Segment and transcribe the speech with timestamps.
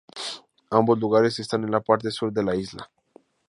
[0.71, 2.89] Ambos lugares están en la parte sur de la isla.